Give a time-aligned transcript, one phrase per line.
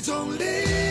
[0.00, 0.89] 一种力。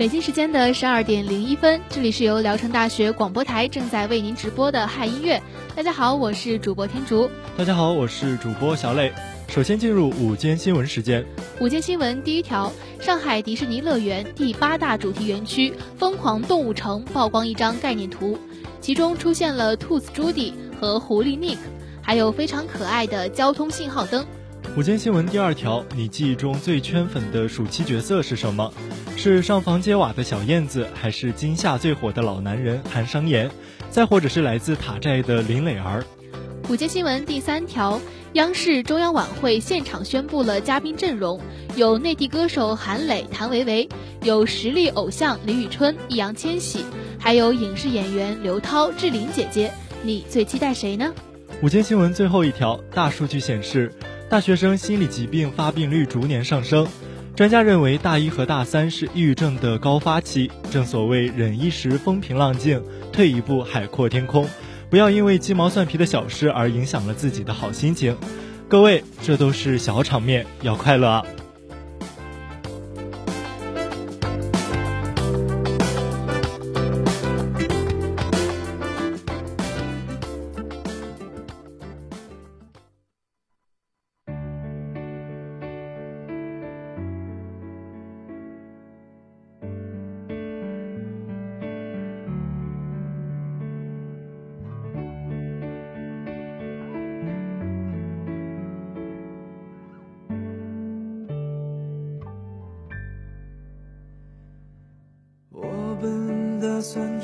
[0.00, 5.38] 北京时间的十二点零一分，这里是由聊城大学广播台正在为您直播的嗨音乐。
[5.76, 7.30] 大家好，我是主播天竺。
[7.54, 9.12] 大家好，我是主播小磊。
[9.48, 11.22] 首先进入午间新闻时间。
[11.60, 18.38] 午间新闻第一条：上海迪士尼乐园第八大主题园区“疯狂动物城”曝光一张概念图，
[18.80, 21.58] 其中出现了兔子朱迪和狐狸 Nick，
[22.00, 24.24] 还有非常可爱的交通信号灯。
[24.76, 28.72] 午间新闻第二条：你记忆中最圈粉的暑期角色是什么？
[29.16, 33.50] 是上房揭瓦的小燕子，还是今夏最火的老男人韩商言？
[33.90, 36.04] 再或者是来自塔寨的林磊儿？
[36.68, 38.00] 午间新闻第三条：
[38.34, 41.40] 央视中央晚会现场宣布了嘉宾阵容，
[41.74, 43.88] 有内地歌手韩磊、谭维维，
[44.22, 46.84] 有实力偶像李宇春、易烊千玺，
[47.18, 49.72] 还有影视演员刘涛、志玲姐姐。
[50.04, 51.12] 你最期待谁呢？
[51.60, 53.92] 午间新闻最后一条：大数据显示。
[54.30, 56.86] 大学生心理疾病发病率逐年上升，
[57.34, 60.48] 专家认为大一和大三是抑郁症的高发期。
[60.70, 62.80] 正所谓忍一时风平浪静，
[63.12, 64.48] 退一步海阔天空。
[64.88, 68.16] 不要因为鸡毛蒜皮的小事而影响了自己的好心情。
[68.68, 71.26] 各位，这都是小场面，要快乐啊！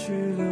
[0.06, 0.45] 去了。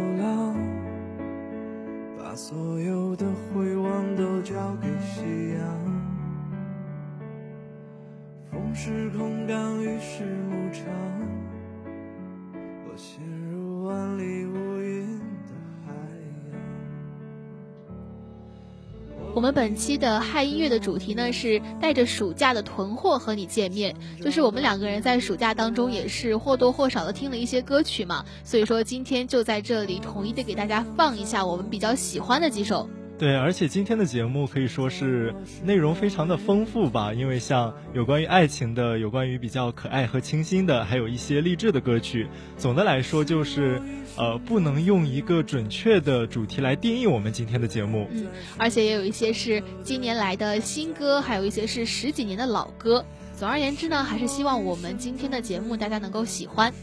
[19.35, 32.89] 我们本期的嗨音乐的主题呢是带着暑假的囤货和你见面，就是我们两个人在暑假当中也是或多或少的听了一些歌曲嘛，所以说今天就在这里统一的给大家放一下我们比较喜欢的几首。
[33.17, 35.33] 对，而且今天的节目可以说是
[35.63, 42.27] 内容非常的丰富吧，因为像有关于爱情的，有关于比较可爱和清新的，还有一些励志的歌曲。
[42.57, 43.81] 总的来说，就是
[44.17, 48.05] 呃，不能用一个准确的主题来定义我们今天的节目。
[48.11, 48.27] 嗯，
[48.57, 53.05] 而且也有一些是近年来的新歌，还有一些是十几年的老歌。
[53.37, 56.73] 总而言之呢，还是希望我们今天的节目大家能够喜欢。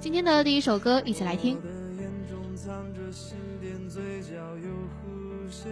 [0.00, 1.81] 今天的第一首歌，一起来听。
[5.52, 5.68] 这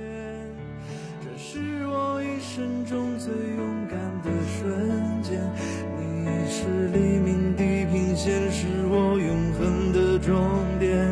[1.38, 5.40] 是我一生中最勇敢的瞬间，
[5.96, 10.36] 你是黎明地平线，是我永恒的终
[10.78, 11.08] 点。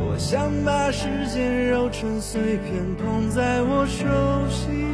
[0.00, 4.04] 我想把时间揉成碎片，捧在我手
[4.50, 4.87] 心。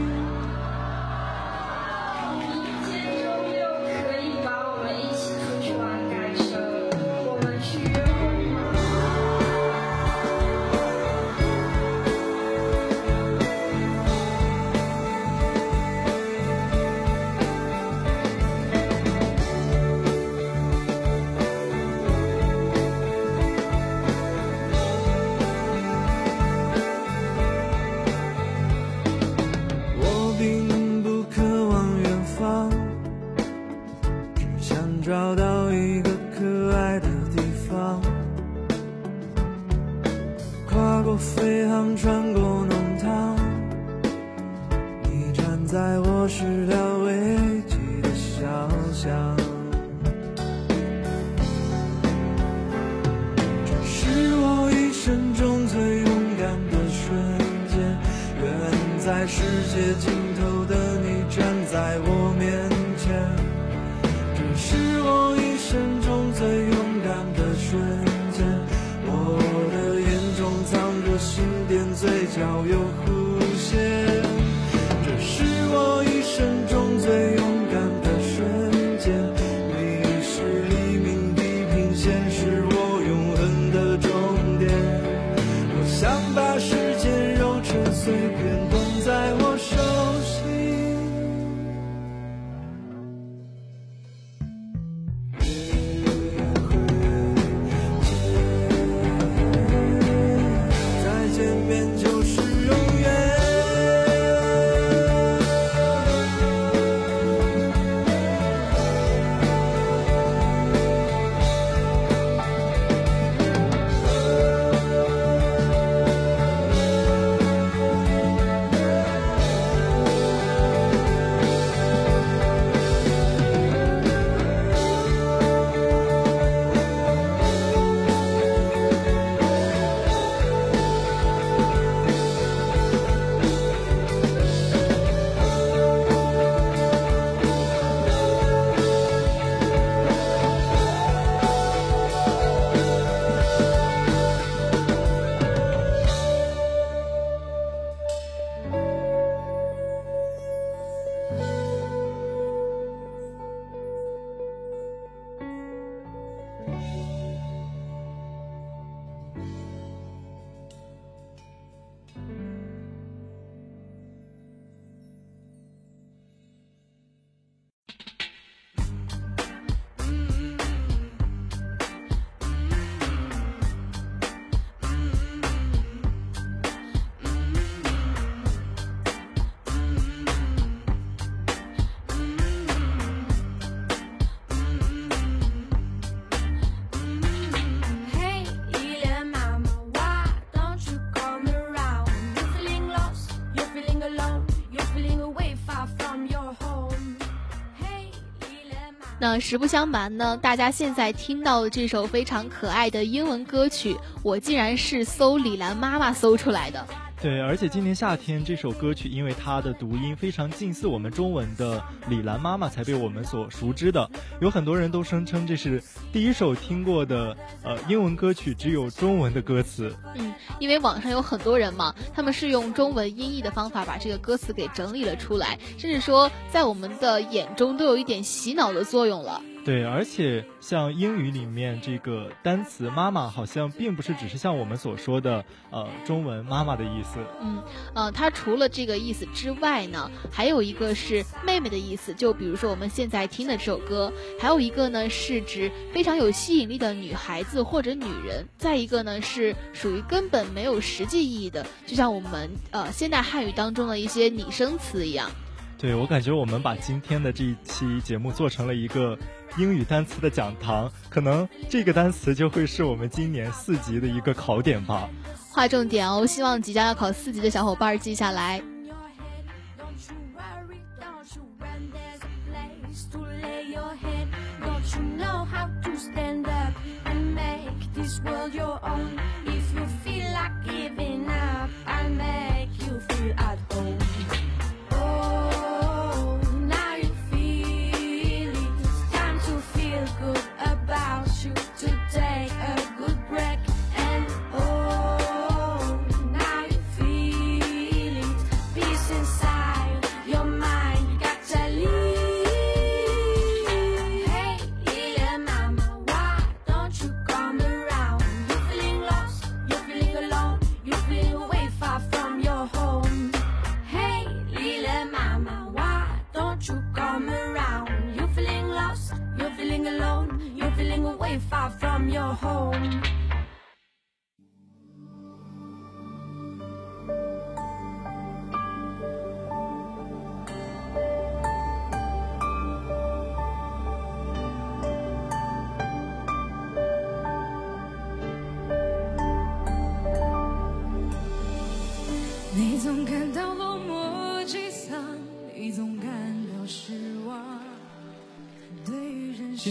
[199.41, 206.87] 实不相瞒呢，大家现在听到的这首非常可爱的英文歌曲，我竟然是搜李兰妈妈搜出来的。
[207.25, 214.07] 对，而且今年夏天这首歌曲，因为它的读音非常近似我们中文的李兰妈妈，才被我们所熟知的。
[214.43, 215.83] 有很多人都声称这是
[216.13, 219.91] 第一首听过的呃英文歌曲，只有中文的歌词。
[220.17, 229.41] 嗯，因为网上有很多人嘛，他们是用中文音译的方法把这个歌词给整理了出来，甚至说在我们的眼中都有一点洗脑的作用了。
[229.65, 237.19] 对，而且像英语里面这个单词“妈妈”，好像并不是只是像我们所说的呃中文“妈妈”的意思。
[237.41, 237.63] 嗯，
[237.95, 242.13] 呃，它除了这个意思之外呢，还有一个是妹妹的意思。
[242.13, 248.47] 就比如说我们现在听的这首歌，还有一个呢是指非常有吸引力的女孩子或者女人。
[248.59, 255.31] 再一个呢是属于根本没有实际意义的，就像我们呃现代汉语当中的一些拟声词一样。
[255.79, 259.19] 对我感觉我们把今天的这一期节目做成了一个。
[259.57, 265.09] 英语单词的讲堂，可能这个单词就会是我们今年四级的一个考点吧。
[265.51, 268.61] 划重点哦，希望即将要考四级的小伙伴记下来。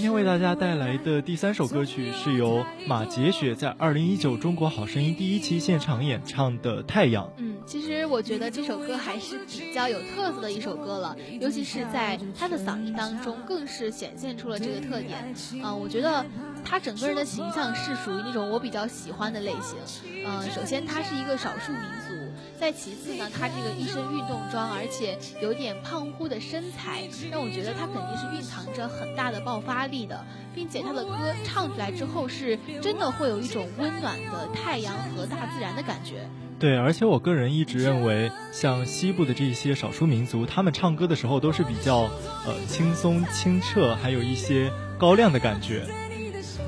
[0.03, 7.23] 今天为大家带来的第三首歌曲是由马洁雪在二零一九中国好声音第一期现场演唱的《太阳》。
[7.37, 15.33] 嗯，其实我觉得这首歌还是比较有特色的一首歌了，尤其是在她的嗓音当中，更是显现出了这个特点。
[15.53, 16.25] 嗯，我觉得
[16.65, 19.77] 她整个人的形象是属于那种我比较喜欢的类型。
[20.27, 22.12] 嗯，首先她是一个少数民族。
[22.63, 31.11] 再其次呢，他这个一身运动装，而且有点胖乎的身材，让我觉得他肯定是蕴藏着很大的爆发力的，并且他的歌
[31.43, 36.25] 唱出来之后，是真的会有一种温暖的太阳和大自然的感觉。
[36.57, 42.09] 对，而且我个人一直认为，像西部的这些少数民族，他们唱歌的时候都是比较
[42.45, 45.85] 呃轻松清澈，还有一些高亮的感觉。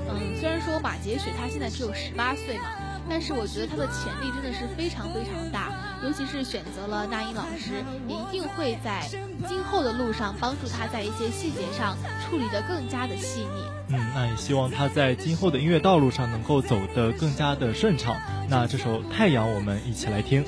[0.10, 2.66] 嗯，虽然说马杰雪她现在只有十八岁嘛。
[3.09, 5.71] 但是我觉得他的潜力真的是非常非常大，
[6.03, 9.07] 尤其是选择了那英老师，也一定会在
[9.47, 13.63] 今后的路上帮助他在一些细节上处理得更加的细腻。
[13.89, 18.15] 嗯，那也希望他在今后的音乐道路上能够走得更加的顺畅。
[18.50, 20.43] 那这首《太阳》，我们一起来听。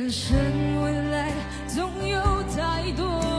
[0.00, 0.34] 人生
[0.82, 1.30] 未来
[1.68, 2.18] 总有
[2.56, 3.29] 太多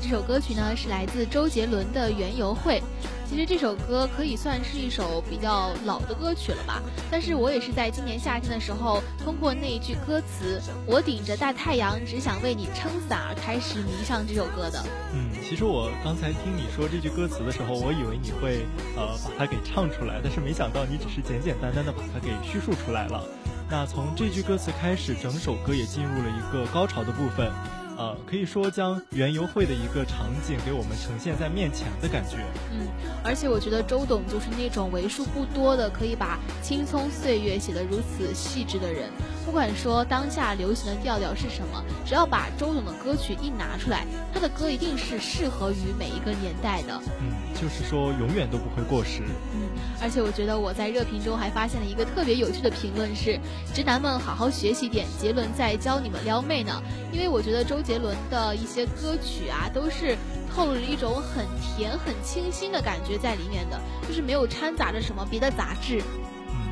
[0.00, 2.80] 这首歌曲呢，是来自周杰伦的《园游会》。
[3.26, 14.84] 其实这首歌可以算是一首比较老的歌曲了吧，但是我也是在今年夏天的时候，通过那一句歌词“我顶着大太阳，只想为你撑伞”而开始迷上这首歌的。
[15.14, 23.24] 嗯，其实我刚才听你说这句歌词的时候，我以为你会呃把它给唱出来，但是没想到你只是简简单单的把它给叙述出来了。
[23.70, 27.50] 那从这句歌词开始，整首歌也进入了一个高潮的部分。
[27.96, 32.38] 呃，可以说将园游会的一个场景给我们呈现在面前的感觉。
[32.72, 32.88] 嗯，
[33.22, 39.10] 而且我觉得周董就是那种为数不多的可以把青葱岁月写得如此细致的人。
[39.44, 47.00] 不管说当下流行的调调是什么，只要把周董的歌曲一拿出来，他的歌一定是适合于每一个年代的。
[47.20, 49.22] 嗯，就是说永远都不会过时。
[49.52, 49.68] 嗯，
[50.00, 53.38] 而且我觉得我在热评中还发现了一个特别有趣的评论是：
[53.74, 56.82] 直男们好好学习点，杰伦在教你们撩妹呢。
[57.12, 60.16] 因为我觉得周杰伦的一些歌曲啊，都是
[60.52, 66.02] 透露着一种很甜、很清新的感觉在里面的，就是没有掺杂着什么别的杂质。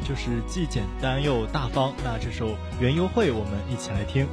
[0.02, 1.92] 就是既简单又大方。
[2.04, 4.26] 那这首《园游会》，我们一起来听。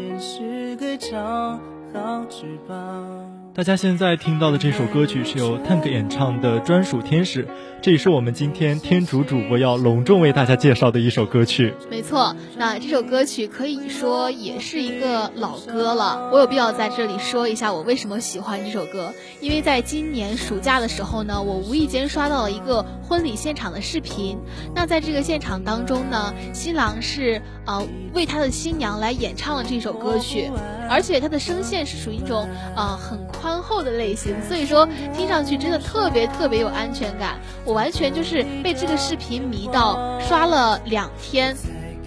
[0.00, 1.60] 天使该长
[1.92, 3.39] 好翅膀。
[3.52, 7.44] 大家现在听到的这首歌曲是由 Tank 演唱的《专属天使》，
[7.82, 11.74] 这也是我们今天天主主播要隆重为大家介绍的一首歌曲。
[11.90, 16.30] 没错，那这首歌曲可以说也是一个老歌了。
[16.32, 24.38] 我有必要在这里说一下我为什么喜欢这首歌，因为在今年暑假的时候呢，我无意间刷到了一个婚礼现场的视频。
[24.76, 27.84] 那在这个现场当中呢，新郎是呃
[28.14, 30.48] 为他的新娘来演唱了这首歌曲，
[30.88, 33.60] 而且他的声线是属于一种呃很宽。
[33.62, 37.38] 厚的类型，所以说听上去真的特别特别有安全感。
[37.64, 41.54] 我完全就是被这个视频迷到，刷了两天。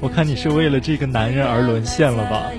[0.01, 2.51] 我看你是为了这个男人而沦陷了吧？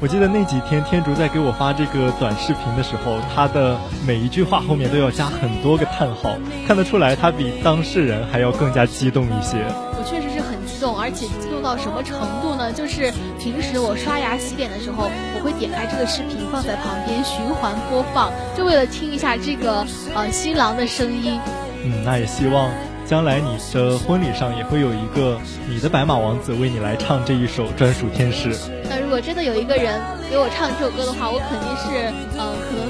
[0.00, 9.56] 我记得那几天天竺在给我发这个短视频的时候，他的每一句话后面都要加很多个叹号，看得出来他比当事人还要更加激动一些。
[9.96, 10.40] 我确实是
[10.80, 12.72] 动，而且激动到什么程度呢？
[12.72, 21.38] 就是平时我刷牙洗脸的时候，我会点开这个视频放在旁边循环播放，就为了听一下这个呃新郎的声音。
[21.84, 22.70] 嗯，那也希望。
[23.06, 25.36] 将来你的婚礼上也会有一个
[25.68, 28.54] 你的白马王子为你来唱这一首专属天使。
[28.88, 32.06] 那如果真的有一个人给我唱这首歌的话，我肯定是，
[32.38, 32.86] 嗯，可能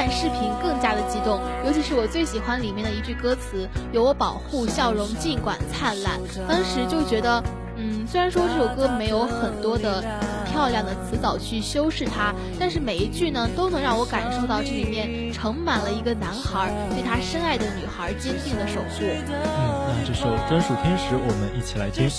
[0.00, 1.38] 看视频更加的激动。
[1.62, 7.44] 尤其是我最喜欢里面的一句歌词：“有我保护，笑容尽管灿烂。”当时就觉得，
[7.76, 10.02] 嗯，虽然说这首歌没有很多的。
[10.52, 19.04] 漂亮的词藻去修饰它，但是每一句呢，都能让我感受到这里面盛满了一个男孩对他深爱的女孩坚定的守护。
[19.04, 22.10] 嗯，那这首专属天使，我们一起来听。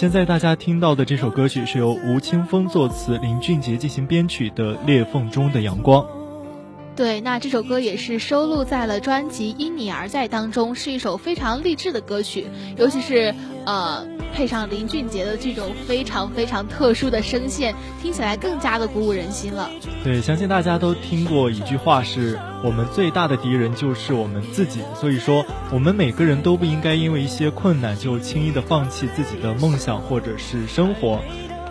[0.00, 6.02] 现在大家听到的这首歌曲是由吴青峰作词、林俊杰进行编曲的《裂缝中的阳光》。
[6.96, 14.06] 对，那这首歌也是收录在了专辑《因你而在》当中，是一首非常励志的歌曲，尤其是呃。
[14.32, 19.68] 配上林俊杰的这种非常非常特殊的声线，听起来更加的鼓舞人心了。
[20.04, 24.82] 对，相信大家都听过一句话，是我们最大的敌人就是我们自己。
[24.94, 31.20] 所以说，我们每个人都不应该因为一些困难就轻易的放弃自己的梦想或者是生活。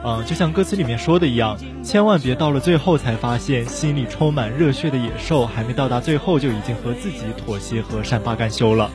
[0.03, 8.89] 嗯，就像歌词里面说的一样，千万别到了最后才发现，心里充满热血的野兽还没到达最后就已经和自己妥协和善罢甘休了。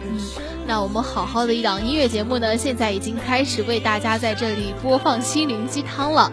[0.66, 6.32] 那我们好好的一档音乐节目呢，现在已经开始为大家在这里播放心灵鸡汤了。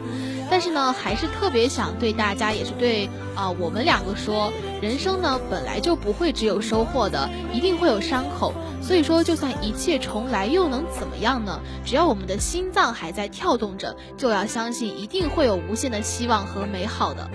[0.52, 8.54] 但是呢，还是特别想对大家，也是对啊我们两个说，人生呢本来就不会只有收获的，一定会有伤口。
[8.82, 11.62] 所以说，就算一切重来，又能怎么样呢？
[11.86, 17.30] 只要我们的心脏还在跳动着，就要相信一定会有无限的希望和美好的。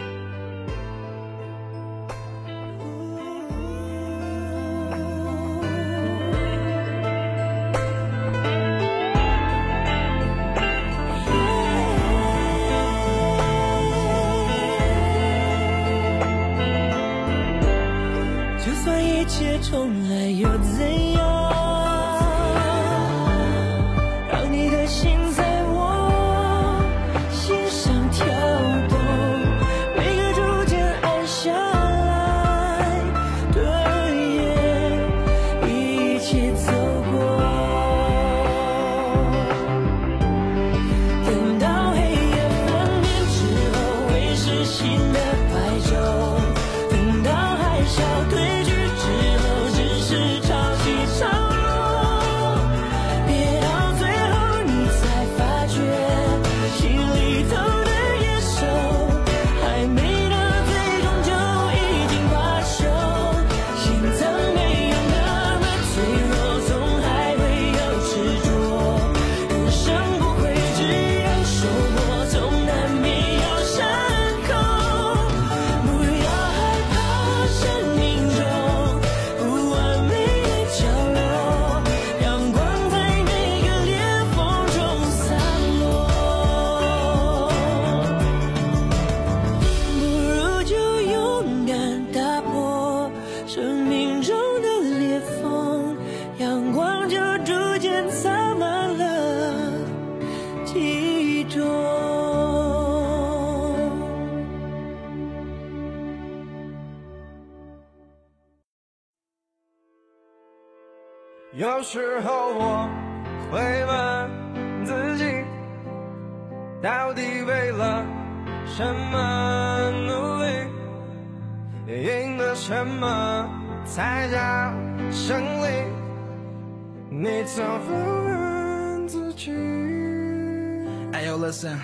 [131.36, 131.80] Listen,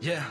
[0.00, 0.24] yeah.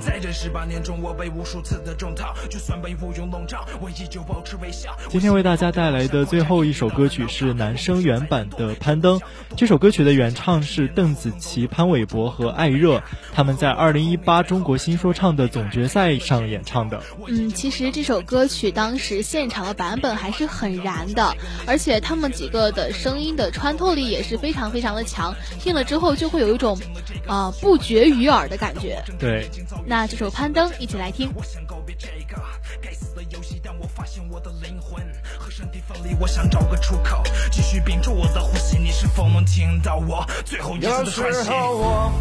[0.00, 4.96] 在这十八年中，我被无数次的中套，就算被乌云笼罩，我依旧保持微笑。
[5.08, 9.18] 今天为大家带来的最后一首歌曲是男生原版的《攀登》。
[9.56, 17.02] 这首歌曲的原唱是邓紫棋、潘玮柏和艾热，他们在2018中国新说唱的总决赛上演唱的。
[17.26, 21.34] 嗯，其实这首歌曲当时现场的版本还是很燃的，
[21.66, 26.78] 而且他们几个的声音的穿透力也是非常非常的强，听了之后就会有一种
[27.26, 29.02] 啊、呃不绝于耳的感觉。
[29.18, 29.48] 对，
[29.86, 31.32] 那这首《攀登》，一起来听。
[31.34, 32.42] 我想告别这个
[32.80, 35.02] 该死的游戏，但我发现我的灵魂
[35.38, 38.78] 和身体分离，我想找个出口，继续屏住我的呼吸。
[38.78, 41.50] 你是否能听到我最后一有时次的喘息？
[41.50, 42.12] 候我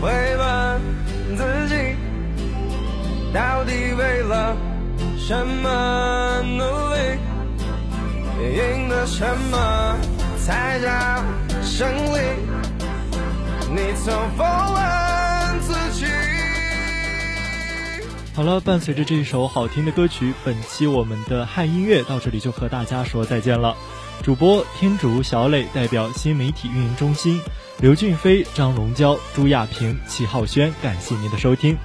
[0.00, 0.80] 会问
[1.36, 1.96] 自己，
[3.32, 4.56] 到底为了
[5.18, 7.18] 什么努力，
[8.56, 9.98] 赢得什么
[10.44, 10.88] 才叫
[11.62, 12.18] 胜利？
[13.68, 15.15] 你曾否问
[18.36, 23.74] 好了，伴随着这一首好听的歌曲，本期我们的汉音乐到这里就和大家说再见了。
[24.22, 27.40] 主播天竺小磊代表新媒体运营中心，
[27.80, 31.78] 刘俊飞、张龙娇、朱亚平、齐浩轩，感谢您的收听，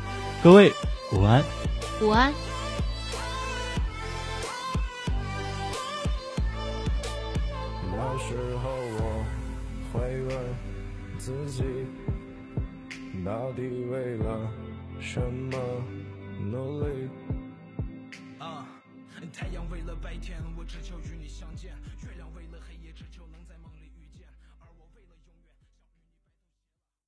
[0.43, 0.73] 各位
[1.13, 1.41] 午安。
[2.01, 2.33] 午安。
[7.93, 9.23] 那时候我
[9.93, 10.37] 会问
[11.17, 11.63] 自己，
[13.23, 14.51] 到底为了
[14.99, 15.57] 什么
[16.51, 17.09] 努力？
[18.37, 18.67] 啊，
[19.31, 21.73] 太阳为了白天，我只求与你相见。